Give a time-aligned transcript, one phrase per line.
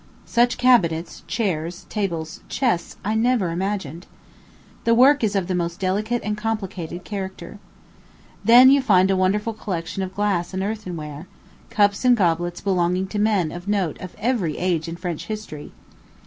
[0.25, 4.07] Such cabinets, chairs, tables, chests, I never imagined.
[4.83, 7.59] The work is of the most delicate and complicated character.
[8.43, 11.27] Then you find a wonderful collection of glass and earthen ware
[11.69, 15.71] cups and goblets belonging to men of note of every age in French history.